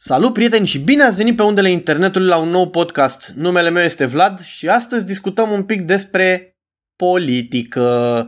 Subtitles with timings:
[0.00, 3.32] Salut prieteni și bine ați venit pe undele internetului la un nou podcast.
[3.36, 6.56] Numele meu este Vlad și astăzi discutăm un pic despre
[6.96, 8.26] politică.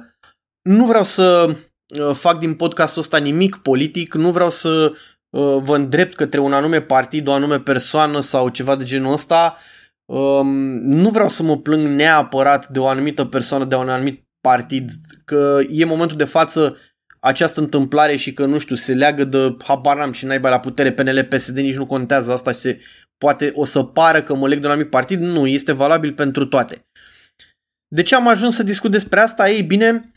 [0.62, 1.56] Nu vreau să
[1.98, 4.92] uh, fac din podcastul ăsta nimic politic, nu vreau să
[5.30, 9.56] uh, vă îndrept către un anume partid, o anume persoană sau ceva de genul ăsta.
[10.04, 10.48] Um,
[10.82, 14.90] nu vreau să mă plâng neapărat de o anumită persoană, de un anumit partid,
[15.24, 16.76] că e momentul de față
[17.20, 20.92] această întâmplare și că, nu știu, se leagă de habar n-am și naiba la putere
[20.92, 22.80] PNL, PSD, nici nu contează asta și se
[23.18, 26.46] poate o să pară că mă leg de un anumit partid, nu, este valabil pentru
[26.46, 26.84] toate.
[27.94, 29.50] De ce am ajuns să discut despre asta?
[29.50, 30.12] Ei bine,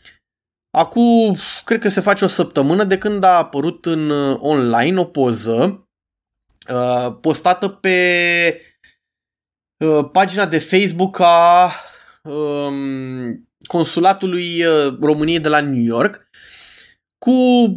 [0.77, 5.05] acum cred că se face o săptămână de când a apărut în uh, online o
[5.05, 5.87] poză
[6.73, 8.61] uh, postată pe
[9.85, 11.71] uh, pagina de Facebook a
[12.21, 16.29] um, consulatului uh, României de la New York
[17.23, 17.31] cu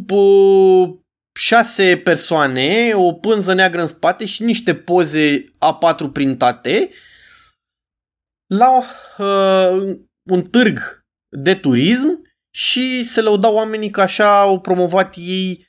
[0.09, 0.97] uh,
[1.39, 6.89] șase persoane, o pânză neagră în spate și niște poze A4 printate
[8.47, 8.83] la
[9.17, 9.97] uh,
[10.29, 11.05] un târg
[11.37, 12.21] de turism
[12.55, 15.65] și se lăudau oamenii că așa au promovat ei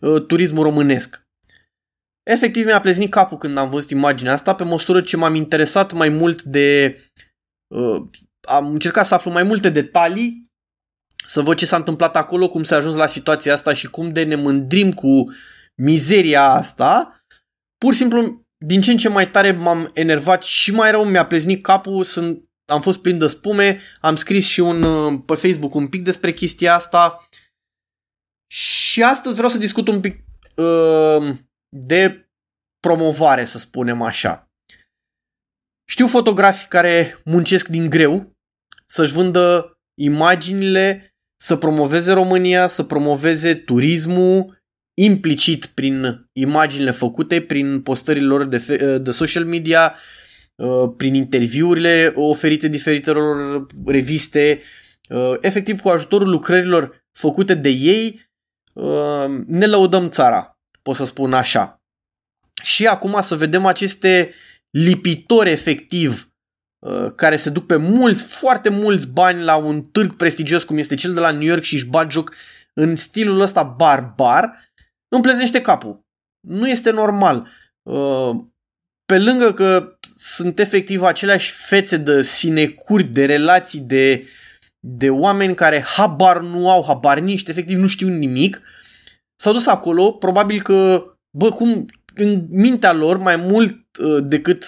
[0.00, 1.26] uh, turismul românesc.
[2.22, 6.08] Efectiv mi-a pleznit capul când am văzut imaginea asta pe măsură ce m-am interesat mai
[6.08, 6.98] mult de...
[7.74, 8.02] Uh,
[8.48, 10.49] am încercat să aflu mai multe detalii
[11.30, 14.24] să văd ce s-a întâmplat acolo, cum s-a ajuns la situația asta și cum de
[14.24, 15.24] ne mândrim cu
[15.74, 17.22] mizeria asta,
[17.78, 21.26] pur și simplu, din ce în ce mai tare m-am enervat și mai rău mi-a
[21.26, 25.74] pleznit capul, sunt, am fost plin de spume, am scris și un, uh, pe Facebook
[25.74, 27.28] un pic despre chestia asta
[28.50, 30.24] și astăzi vreau să discut un pic
[30.56, 31.36] uh,
[31.76, 32.30] de
[32.80, 34.50] promovare, să spunem așa.
[35.88, 38.32] Știu fotografi care muncesc din greu
[38.86, 41.09] să-și vândă imaginile
[41.42, 44.58] să promoveze România, să promoveze turismul
[44.94, 49.94] implicit prin imaginile făcute, prin postările lor de, de social media,
[50.54, 54.60] uh, prin interviurile oferite diferitelor reviste,
[55.08, 58.30] uh, efectiv cu ajutorul lucrărilor făcute de ei,
[58.72, 61.82] uh, ne lăudăm țara, pot să spun așa.
[62.62, 64.32] Și acum să vedem aceste
[64.70, 66.29] lipitori efectiv Uh,
[67.16, 71.14] care se duc pe mulți, foarte mulți bani la un târg prestigios cum este cel
[71.14, 72.34] de la New York și își bat joc
[72.74, 74.72] în stilul ăsta barbar,
[75.08, 76.00] îmi pleznește capul.
[76.48, 77.48] Nu este normal.
[77.82, 78.36] Uh,
[79.04, 84.28] pe lângă că sunt efectiv aceleași fețe de sinecuri, de relații, de,
[84.78, 88.60] de oameni care habar nu au, habar nici, efectiv nu știu nimic,
[89.36, 91.04] s-au dus acolo, probabil că,
[91.36, 94.64] bă, cum în mintea lor, mai mult uh, decât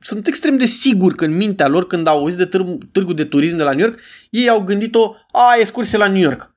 [0.00, 3.24] sunt extrem de sigur că în mintea lor, când au auzit de târg, târgul de
[3.24, 6.54] turism de la New York, ei au gândit-o, a, excursie la New York.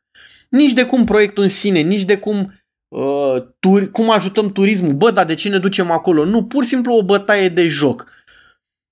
[0.49, 2.53] Nici de cum proiectul în sine, nici de cum,
[2.87, 6.25] uh, tur, cum ajutăm turismul, bă, dar de ce ne ducem acolo?
[6.25, 8.07] Nu, pur și simplu o bătaie de joc.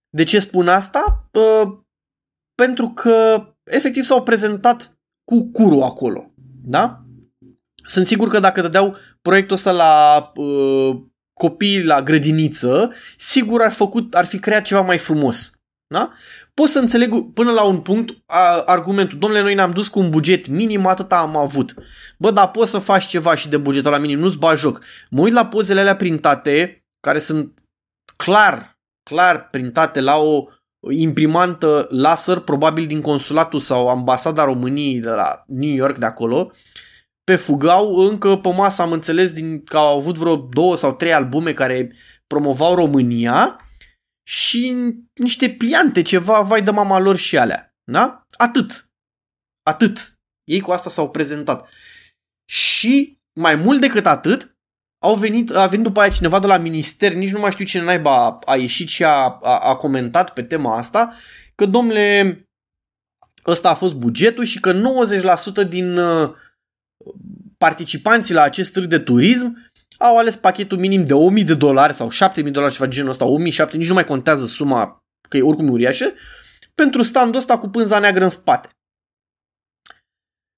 [0.09, 1.29] De ce spun asta?
[1.31, 1.77] Uh,
[2.55, 6.31] pentru că efectiv s-au prezentat cu curul acolo.
[6.63, 7.01] Da?
[7.83, 10.97] Sunt sigur că dacă dădeau proiectul ăsta la uh,
[11.37, 15.51] copii la grădiniță, sigur ar, făcut, ar fi creat ceva mai frumos.
[15.87, 16.11] Da?
[16.53, 19.17] Pot să înțeleg până la un punct a, argumentul.
[19.17, 21.73] Domnule, noi ne-am dus cu un buget minim, atâta am avut.
[22.17, 24.81] Bă, dar poți să faci ceva și de bugetul la minim, nu-ți bagi joc.
[25.09, 27.59] Mă uit la pozele alea printate, care sunt
[28.15, 30.47] clar, clar printate la o
[30.89, 36.51] imprimantă laser, probabil din consulatul sau ambasada României de la New York de acolo,
[37.27, 41.13] pe fugau, încă pe masă am înțeles din, că au avut vreo două sau trei
[41.13, 41.93] albume care
[42.27, 43.59] promovau România
[44.27, 44.75] și
[45.13, 47.75] niște pliante, ceva, vai de mama lor și alea.
[47.91, 48.25] Da?
[48.37, 48.89] Atât.
[49.63, 50.13] Atât.
[50.43, 51.69] Ei cu asta s-au prezentat.
[52.49, 54.55] Și mai mult decât atât,
[55.03, 57.83] au venit, a venit după aia cineva de la minister, nici nu mai știu cine
[57.83, 61.13] naiba a, a ieșit și a, a, a comentat pe tema asta,
[61.55, 62.41] că domnule,
[63.45, 64.73] ăsta a fost bugetul și că
[65.65, 66.35] 90% din uh,
[67.57, 72.09] participanții la acest târg de turism au ales pachetul minim de 1000 de dolari sau
[72.09, 75.37] 7000 de dolari, ceva de genul ăsta, 1000, 7000, nici nu mai contează suma, că
[75.37, 76.13] e oricum uriașă,
[76.75, 78.69] pentru standul ăsta cu pânza neagră în spate.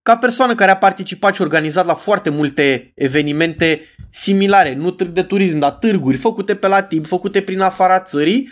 [0.02, 5.24] Ca persoană care a participat și organizat la foarte multe evenimente similare, nu târg de
[5.24, 8.50] turism, dar târguri făcute pe la timp, făcute prin afara țării,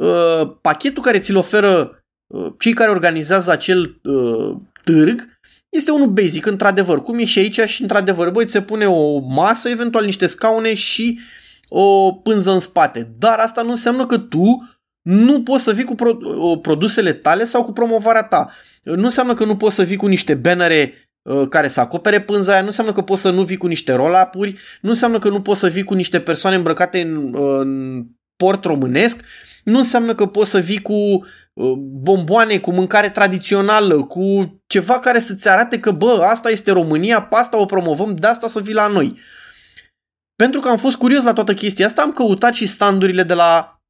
[0.00, 5.37] uh, pachetul care ți-l oferă uh, cei care organizează acel uh, târg
[5.68, 7.02] este unul basic, într-adevăr.
[7.02, 11.20] Cum e și aici și într-adevăr, băi, se pune o masă, eventual niște scaune și
[11.68, 13.14] o pânză în spate.
[13.18, 14.68] Dar asta nu înseamnă că tu
[15.02, 16.18] nu poți să vii cu pro-
[16.62, 18.50] produsele tale sau cu promovarea ta.
[18.82, 22.52] Nu înseamnă că nu poți să vii cu niște bannere uh, care să acopere pânza
[22.52, 24.30] aia, nu înseamnă că poți să nu vii cu niște roll
[24.80, 28.02] nu înseamnă că nu poți să vii cu niște persoane îmbrăcate în, în
[28.36, 29.24] port românesc,
[29.64, 31.24] nu înseamnă că poți să vii cu uh,
[31.78, 37.36] bomboane, cu mâncare tradițională, cu ceva care să-ți arate că, bă, asta este România, pe
[37.36, 39.18] asta o promovăm, de asta să vii la noi.
[40.36, 43.82] Pentru că am fost curios la toată chestia asta, am căutat și standurile de la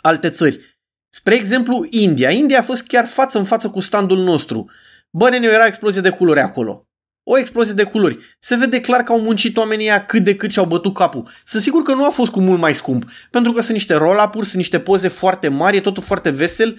[0.00, 0.78] alte țări.
[1.08, 2.30] Spre exemplu, India.
[2.30, 4.70] India a fost chiar față în față cu standul nostru.
[5.10, 6.88] Bă, nene, era explozie de culori acolo.
[7.26, 8.36] O explozie de culori.
[8.38, 11.28] Se vede clar că au muncit oamenii ăia cât de cât și-au bătut capul.
[11.44, 14.46] Sunt sigur că nu a fost cu mult mai scump, pentru că sunt niște roll-up-uri,
[14.46, 16.78] sunt niște poze foarte mari, e totul foarte vesel,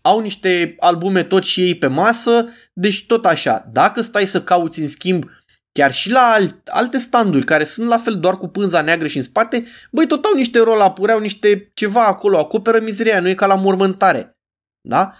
[0.00, 3.68] au niște albume tot și ei pe masă, deci tot așa.
[3.72, 5.24] Dacă stai să cauți în schimb
[5.72, 9.16] chiar și la alt, alte standuri care sunt la fel doar cu pânza neagră și
[9.16, 13.34] în spate, băi, tot au niște roll-up-uri, au niște ceva acolo, acoperă mizeria, nu e
[13.34, 14.36] ca la mormântare.
[14.80, 15.12] Da?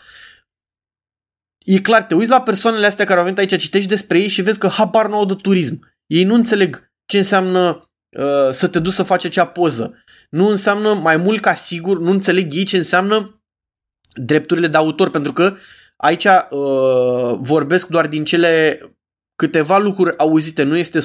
[1.67, 4.43] E clar, te uiți la persoanele astea care au venit aici, citești despre ei și
[4.43, 5.95] vezi că habar nu au de turism.
[6.07, 9.95] Ei nu înțeleg ce înseamnă uh, să te duci să faci acea poză.
[10.31, 13.43] Nu înseamnă mai mult ca sigur, nu înțeleg ei ce înseamnă
[14.15, 15.57] drepturile de autor, pentru că
[15.97, 18.81] aici uh, vorbesc doar din cele
[19.37, 21.03] câteva lucruri auzite, nu este 100%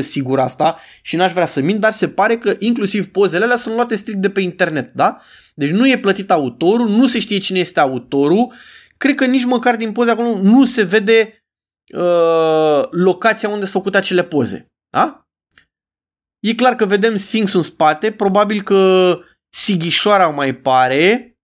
[0.00, 3.74] sigur asta și n-aș vrea să mint, dar se pare că inclusiv pozele alea sunt
[3.74, 5.16] luate strict de pe internet, da?
[5.54, 8.52] Deci nu e plătit autorul, nu se știe cine este autorul,
[9.02, 11.44] cred că nici măcar din poze acolo nu se vede
[11.94, 15.26] uh, locația unde s-au făcut acele poze, da?
[16.40, 19.18] E clar că vedem Sphinx în spate, probabil că
[19.54, 21.36] Sighișoara mai pare,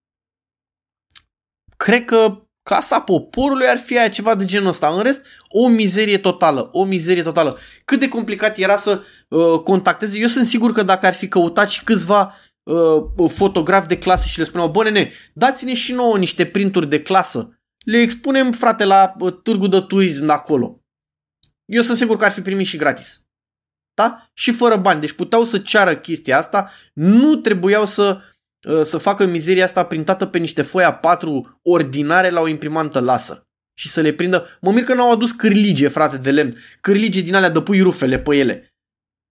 [1.77, 4.95] cred că Casa Poporului ar fi aia ceva de genul ăsta.
[4.95, 7.57] În rest, o mizerie totală, o mizerie totală.
[7.85, 10.19] Cât de complicat era să uh, contacteze.
[10.19, 14.37] Eu sunt sigur că dacă ar fi căutat și câțiva uh, fotografi de clasă și
[14.37, 17.59] le spuneau, bă nene, dați-ne și nouă niște printuri de clasă.
[17.85, 20.83] Le expunem, frate, la uh, târgu de turism de acolo.
[21.65, 23.27] Eu sunt sigur că ar fi primit și gratis.
[23.93, 24.29] Da?
[24.33, 24.99] Și fără bani.
[24.99, 28.21] Deci puteau să ceară chestia asta, nu trebuiau să
[28.67, 32.99] Uh, să facă mizeria asta printată pe niște foi a 4 ordinare la o imprimantă
[32.99, 34.57] laser și să le prindă.
[34.61, 36.55] Mă mir că n-au adus cârlige, frate, de lemn.
[36.81, 38.73] Cârlige din alea de pui rufele pe ele.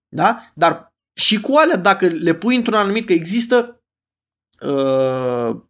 [0.08, 0.38] Da?
[0.54, 0.87] Dar
[1.20, 3.82] și cu alea, dacă le pui într-un anumit, că există,
[4.60, 5.60] uh,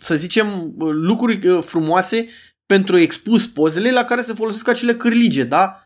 [0.00, 2.28] să zicem, lucruri uh, frumoase
[2.66, 5.84] pentru expus pozele la care se folosesc acele cârlige, da?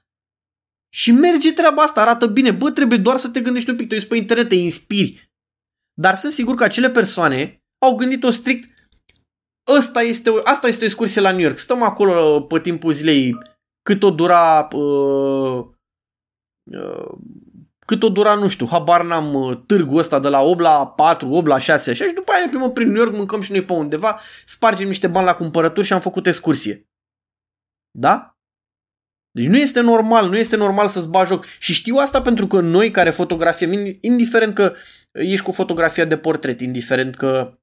[0.94, 2.50] Și merge treaba asta, arată bine.
[2.50, 5.30] Bă, trebuie doar să te gândești un pic, te uiți pe internet, te inspiri.
[6.00, 8.76] Dar sunt sigur că acele persoane au gândit-o strict
[9.74, 11.58] Asta este, asta este o excursie la New York.
[11.58, 13.38] Stăm acolo pe timpul zilei
[13.82, 15.66] cât o dura uh,
[16.72, 17.18] uh,
[17.86, 21.28] cât o dura, nu știu, habar n-am uh, târgul ăsta de la 8 la 4,
[21.28, 23.64] 8 la 6, așa și după aia ne plimbăm prin New York, mâncăm și noi
[23.64, 26.88] pe undeva, spargem niște bani la cumpărături și am făcut excursie.
[27.90, 28.36] Da?
[29.30, 31.44] Deci nu este normal, nu este normal să-ți bagi joc.
[31.58, 34.74] Și știu asta pentru că noi care fotografiem, indiferent că
[35.12, 37.58] ești cu fotografia de portret, indiferent că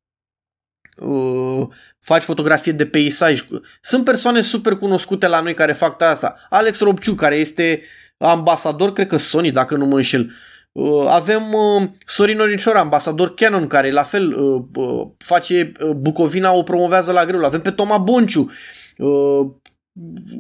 [0.98, 1.68] uh,
[2.00, 3.48] faci fotografie de peisaj.
[3.82, 6.48] Sunt persoane super cunoscute la noi care fac asta.
[6.50, 7.82] Alex Robciu, care este
[8.24, 10.32] ambasador, cred că Sony, dacă nu mă înșel.
[10.72, 16.52] Uh, avem uh, Sorin Oricior, ambasador Canon, care la fel uh, uh, face uh, Bucovina,
[16.52, 17.44] o promovează la greu.
[17.44, 18.52] Avem pe Toma Bonciu.
[18.98, 19.48] Uh,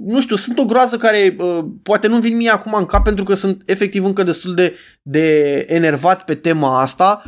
[0.03, 3.23] nu știu, sunt o groază care uh, poate nu vin mie acum în cap pentru
[3.23, 7.23] că sunt efectiv încă destul de, de enervat pe tema asta.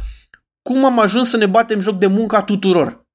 [0.62, 3.06] Cum am ajuns să ne batem joc de munca tuturor?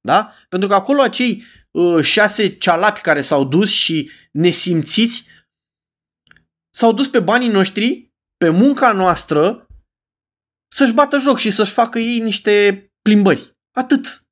[0.00, 0.32] Da?
[0.48, 5.26] Pentru că acolo acei uh, șase cealapi care s-au dus și nesimțiți
[6.74, 9.66] s-au dus pe banii noștri, pe munca noastră,
[10.72, 13.52] să-și bată joc și să-și facă ei niște plimbări.
[13.76, 14.22] Atât.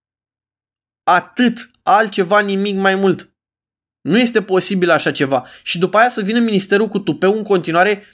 [1.03, 1.71] Atât.
[1.83, 3.35] Altceva, nimic mai mult.
[4.01, 5.47] Nu este posibil așa ceva.
[5.63, 8.07] Și după aia să vină ministerul cu tupeu în continuare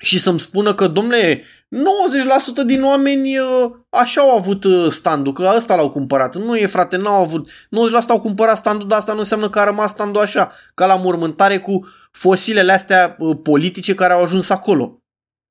[0.00, 5.52] și să-mi spună că, domnule, 90% din oameni uh, așa au avut uh, standul, că
[5.56, 6.34] ăsta l-au cumpărat.
[6.34, 7.50] Nu e, frate, n-au avut.
[7.50, 7.50] 90%
[8.08, 11.58] au cumpărat standul, dar asta nu înseamnă că a rămas standul așa, ca la mormântare
[11.58, 15.02] cu fosilele astea uh, politice care au ajuns acolo.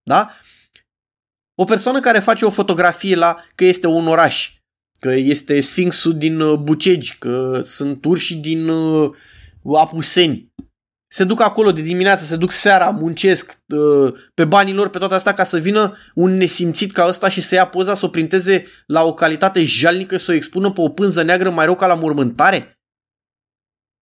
[0.04, 0.32] Da?
[1.56, 4.54] O persoană care face o fotografie la că este un oraș,
[5.00, 8.70] că este Sfinxul din Bucegi, că sunt urși din
[9.76, 10.47] Apuseni.
[11.08, 15.14] Se duc acolo de dimineață, se duc seara, muncesc uh, pe banii lor, pe toate
[15.14, 18.64] astea, ca să vină un nesimțit ca ăsta și să ia poza, să o printeze
[18.86, 21.94] la o calitate jalnică, să o expună pe o pânză neagră mai rău ca la
[21.94, 22.80] mormântare?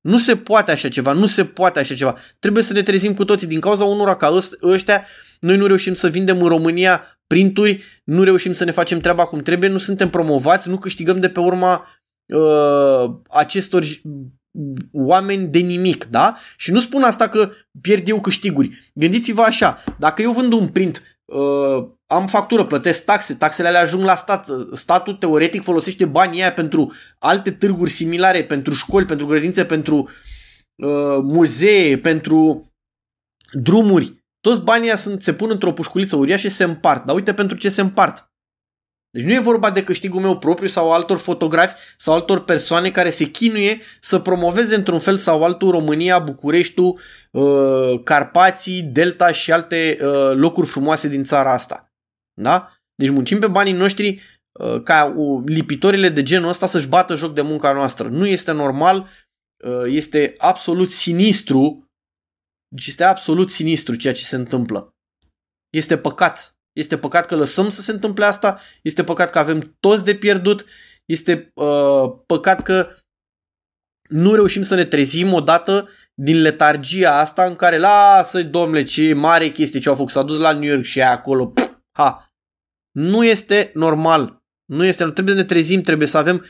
[0.01, 2.15] Nu se poate așa ceva, nu se poate așa ceva.
[2.39, 3.47] Trebuie să ne trezim cu toții.
[3.47, 5.05] Din cauza unora ca ăștia,
[5.39, 9.39] noi nu reușim să vindem în România printuri, nu reușim să ne facem treaba cum
[9.39, 11.87] trebuie, nu suntem promovați, nu câștigăm de pe urma
[12.25, 13.83] uh, acestor
[14.91, 16.35] oameni de nimic, da?
[16.57, 18.91] Și nu spun asta că pierd eu câștiguri.
[18.93, 24.03] Gândiți-vă așa, dacă eu vând un print, uh, am factură, plătesc taxe, taxele alea ajung
[24.03, 29.65] la stat, statul teoretic folosește banii aia pentru alte târguri similare, pentru școli, pentru grădințe,
[29.65, 30.09] pentru
[30.75, 32.71] uh, muzee, pentru
[33.51, 34.23] drumuri.
[34.39, 37.05] Toți banii aia sunt, se pun într-o pușculiță uriașă și se împart.
[37.05, 38.29] Dar uite pentru ce se împart.
[39.15, 43.09] Deci nu e vorba de câștigul meu propriu sau altor fotografi sau altor persoane care
[43.09, 46.99] se chinuie să promoveze într-un fel sau altul România, Bucureștiul,
[47.31, 51.93] uh, Carpații, Delta și alte uh, locuri frumoase din țara asta.
[52.33, 52.71] Da?
[52.95, 55.13] Deci muncim pe banii noștri uh, ca
[55.45, 58.07] lipitorile de genul ăsta să-și bată joc de munca noastră.
[58.07, 59.09] Nu este normal,
[59.85, 61.89] este absolut sinistru,
[62.67, 64.95] deci este absolut sinistru ceea ce se întâmplă.
[65.69, 70.03] Este păcat este păcat că lăsăm să se întâmple asta, este păcat că avem toți
[70.03, 70.65] de pierdut,
[71.05, 72.95] este uh, păcat că
[74.09, 79.49] nu reușim să ne trezim odată din letargia asta în care lasă domnule ce mare
[79.49, 82.29] chestie ce au făcut, s-a dus la New York și e acolo, pf, ha.
[82.91, 84.43] Nu este normal.
[84.65, 86.45] Nu este, trebuie să ne trezim, trebuie să avem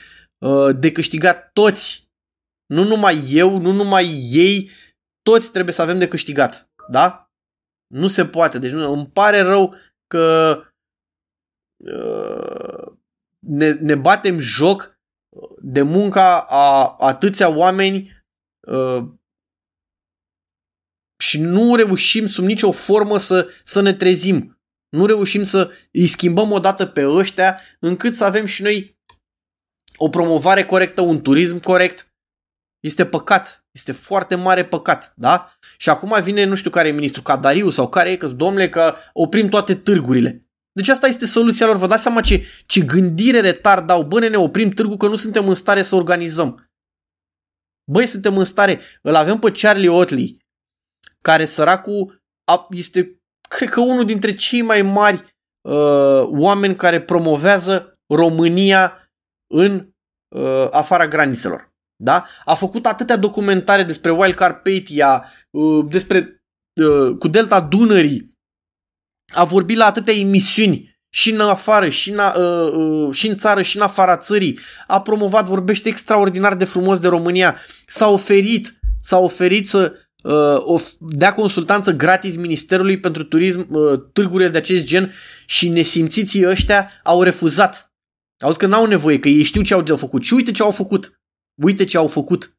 [0.45, 2.03] uh, de câștigat toți.
[2.65, 4.69] Nu numai eu, nu numai ei,
[5.21, 6.69] toți trebuie să avem de câștigat.
[6.89, 7.29] Da?
[7.93, 8.59] Nu se poate.
[8.59, 9.75] Deci nu, îmi pare rău
[10.07, 10.61] că
[11.77, 12.93] uh,
[13.39, 14.99] ne, ne batem joc
[15.57, 18.25] de munca a atâția oameni
[18.67, 19.03] uh,
[21.17, 24.59] și nu reușim sub nicio formă să, să ne trezim.
[24.89, 28.99] Nu reușim să îi schimbăm odată pe ăștia încât să avem și noi
[29.97, 32.14] o promovare corectă, un turism corect.
[32.85, 33.65] Este păcat.
[33.71, 35.53] Este foarte mare păcat, da?
[35.77, 38.95] Și acum vine nu știu care e ministru, Cadariu sau care e, că domnule că
[39.13, 40.47] oprim toate târgurile.
[40.71, 41.75] Deci asta este soluția lor.
[41.75, 44.03] Vă dați seama ce, ce gândire retard dau.
[44.03, 46.69] Bă, ne oprim târgul că nu suntem în stare să organizăm.
[47.91, 48.81] Băi, suntem în stare.
[49.01, 50.37] Îl avem pe Charlie Otley,
[51.21, 52.23] care săracul
[52.69, 59.09] este, cred că unul dintre cei mai mari uh, oameni care promovează România
[59.53, 59.93] în
[60.35, 61.73] uh, afara granițelor.
[61.95, 62.25] Da?
[62.43, 66.43] A făcut atâtea documentare despre Wild Carpathia, uh, despre
[66.81, 68.33] uh, cu Delta Dunării.
[69.33, 73.61] A vorbit la atâtea emisiuni și în afară, și în, uh, uh, și în țară,
[73.61, 74.59] și în afara țării.
[74.87, 77.59] A promovat, vorbește extraordinar de frumos de România.
[77.87, 84.57] S-a oferit, s-a oferit să uh, dea consultanță gratis Ministerului pentru Turism, uh, târgurile de
[84.57, 85.13] acest gen
[85.45, 87.93] și nesimțiții ăștia au refuzat.
[88.39, 90.23] Auzi că n-au nevoie, că ei știu ce au de făcut.
[90.23, 91.19] Și uite ce au făcut.
[91.55, 92.57] Uite ce au făcut.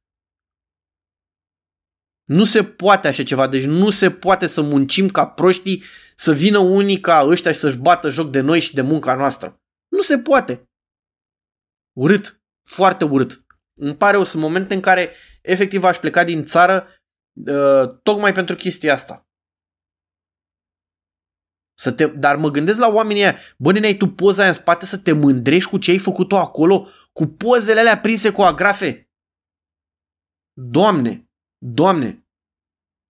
[2.24, 5.82] Nu se poate așa ceva, deci nu se poate să muncim ca proștii,
[6.14, 9.60] să vină unii ca ăștia și să-și bată joc de noi și de munca noastră.
[9.88, 10.68] Nu se poate.
[11.92, 13.44] Urât, foarte urât.
[13.74, 16.88] Îmi pare o sunt momente în care efectiv aș pleca din țară
[17.32, 19.25] uh, tocmai pentru chestia asta.
[21.78, 24.86] Să te, dar mă gândesc la oamenii aia, bă, ai tu poza aia în spate
[24.86, 29.10] să te mândrești cu ce ai făcut-o acolo, cu pozele alea prinse cu agrafe.
[30.52, 31.26] Doamne,
[31.58, 32.26] Doamne,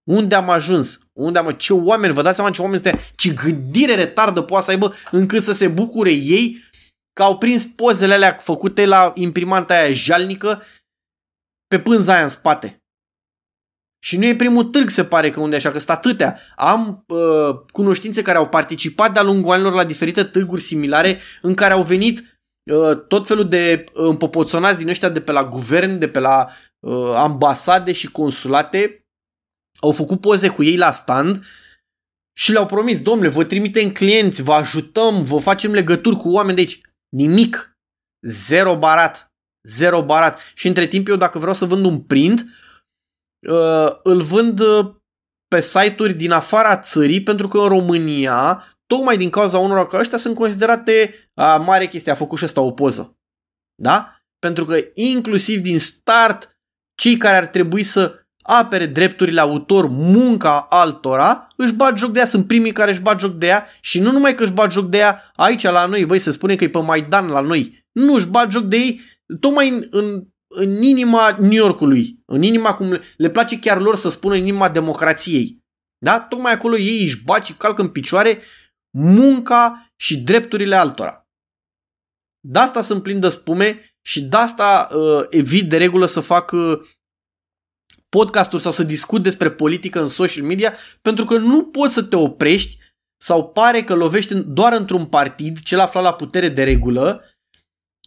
[0.08, 0.98] unde am ajuns?
[1.12, 4.70] Unde am, ce oameni, vă dați seama ce oameni este, ce gândire retardă poate să
[4.70, 6.64] aibă încât să se bucure ei
[7.12, 10.62] că au prins pozele alea făcute la imprimanta aia jalnică
[11.66, 12.85] pe pânza aia în spate.
[14.06, 16.40] Și nu e primul târg, se pare că unde așa, că sunt atâtea.
[16.56, 21.72] Am uh, cunoștințe care au participat de-a lungul anilor la diferite târguri similare în care
[21.72, 22.40] au venit
[22.72, 26.48] uh, tot felul de uh, împopoțonați din ăștia de pe la guvern, de pe la
[26.78, 29.06] uh, ambasade și consulate.
[29.80, 31.44] Au făcut poze cu ei la stand
[32.38, 36.60] și le-au promis, domnule, vă trimitem clienți, vă ajutăm, vă facem legături cu oameni de
[36.60, 36.80] aici.
[37.08, 37.76] Nimic.
[38.26, 39.32] Zero barat.
[39.68, 40.52] Zero barat.
[40.54, 42.64] Și între timp eu dacă vreau să vând un print, uh,
[44.02, 44.94] îl vând uh,
[45.48, 50.18] pe site-uri din afara țării, pentru că în România, tocmai din cauza unor ca ăștia,
[50.18, 53.18] sunt considerate a, mare chestie, a făcut și ăsta o poză.
[53.74, 54.20] Da?
[54.38, 56.58] Pentru că inclusiv din start,
[56.94, 62.24] cei care ar trebui să apere drepturile autor, munca altora, își bat joc de ea,
[62.24, 64.88] sunt primii care își bat joc de ea și nu numai că își bat joc
[64.88, 67.86] de ea aici la noi, băi, se spune că e pe Maidan la noi.
[67.92, 69.00] Nu își bat joc de ei
[69.40, 74.08] tocmai în, în în inima New Yorkului, în inima cum le place chiar lor să
[74.08, 75.64] spună în inima democrației.
[75.98, 76.20] Da?
[76.20, 78.42] Tocmai acolo ei își bat și calcă în picioare
[78.98, 81.26] munca și drepturile altora.
[82.40, 86.50] De asta sunt plin de spume și de asta uh, evit de regulă să fac
[86.50, 86.80] uh,
[88.08, 92.16] podcasturi sau să discut despre politică în social media pentru că nu poți să te
[92.16, 92.78] oprești
[93.20, 97.24] sau pare că lovești doar într-un partid, cel aflat la putere de regulă,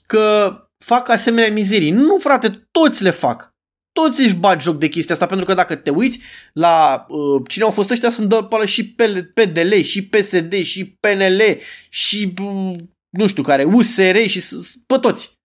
[0.08, 0.56] că
[0.86, 1.92] fac asemenea mizerii.
[1.92, 3.54] Nu, frate, toți le fac.
[3.92, 6.20] toți își bat joc de chestia asta, pentru că dacă te uiți
[6.54, 8.94] la uh, cine au fost ăștia, sunt dăpală și
[9.34, 11.42] PDL, și PSD, și PNL,
[11.90, 12.76] și uh,
[13.10, 14.44] nu știu care, USR și
[14.86, 15.38] pe toți.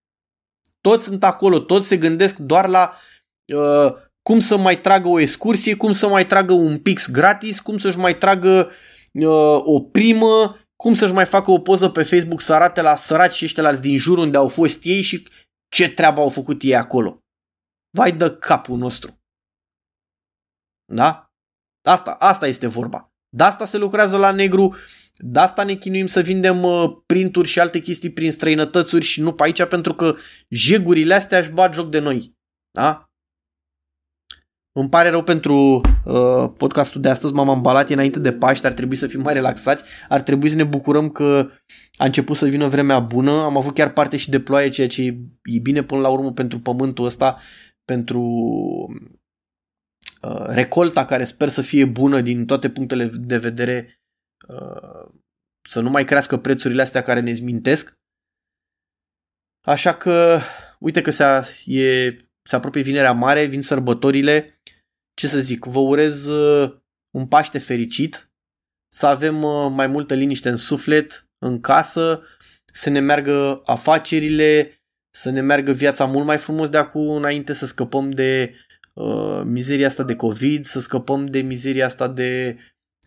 [0.81, 2.97] Toți sunt acolo, toți se gândesc doar la
[3.55, 7.79] uh, cum să mai tragă o excursie, cum să mai tragă un pix gratis, cum
[7.79, 8.71] să-și mai tragă
[9.13, 13.35] uh, o primă, cum să-și mai facă o poză pe Facebook să arate la săraci
[13.35, 15.29] și ăștia din jur unde au fost ei și
[15.69, 17.19] ce treabă au făcut ei acolo.
[17.97, 19.23] Vai de capul nostru.
[20.93, 21.31] Da?
[21.89, 23.13] Asta, asta este vorba.
[23.37, 24.77] De asta se lucrează la negru,
[25.19, 29.35] de asta ne chinuim să vindem uh, printuri și alte chestii prin străinătățuri și nu
[29.35, 30.17] pe aici pentru că
[30.49, 32.35] jegurile astea își bat joc de noi.
[32.71, 33.11] Da?
[34.77, 38.97] Îmi pare rău pentru uh, podcastul de astăzi, m-am ambalat înainte de Paște, ar trebui
[38.97, 41.51] să fim mai relaxați, ar trebui să ne bucurăm că
[41.97, 45.03] a început să vină vremea bună, am avut chiar parte și de ploaie, ceea ce
[45.43, 47.41] e bine până la urmă pentru pământul ăsta,
[47.85, 48.23] pentru
[50.23, 54.01] uh, recolta care sper să fie bună din toate punctele de vedere,
[54.49, 55.13] uh,
[55.69, 57.93] să nu mai crească prețurile astea care ne zmintesc.
[59.67, 60.39] Așa că,
[60.79, 61.25] uite că se,
[61.65, 64.61] e, se apropie vinerea mare, vin sărbătorile,
[65.15, 66.77] ce să zic, vă urez uh,
[67.11, 68.33] un Paște fericit,
[68.89, 72.23] să avem uh, mai multă liniște în suflet, în casă,
[72.65, 77.67] să ne meargă afacerile, să ne meargă viața mult mai frumos de acum înainte, să
[77.67, 78.55] scăpăm de
[78.93, 82.57] uh, mizeria asta de COVID, să scăpăm de mizeria asta de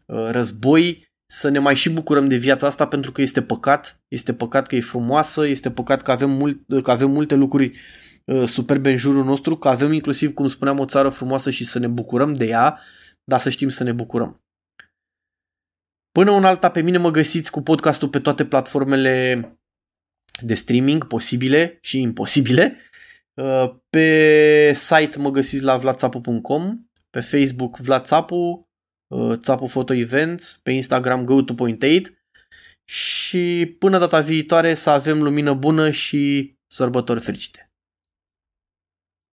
[0.05, 4.33] uh, război, să ne mai și bucurăm de viața asta pentru că este păcat, este
[4.33, 8.06] păcat că e frumoasă, este păcat că avem, mult, că avem multe lucruri Uh,
[8.45, 11.87] superbe în jurul nostru, că avem inclusiv, cum spuneam, o țară frumoasă și să ne
[11.87, 12.79] bucurăm de ea,
[13.23, 14.41] dar să știm să ne bucurăm.
[16.11, 19.57] Până un alta, pe mine mă găsiți cu podcastul pe toate platformele
[20.41, 22.77] de streaming posibile și imposibile.
[23.33, 28.69] Uh, pe site mă găsiți la vlatsapu.com, pe Facebook Vlatsapu,
[29.07, 32.13] uh, Țapu Photo Events, pe Instagram go to point 8
[32.89, 37.66] și până data viitoare să avem lumină bună și sărbători fericite.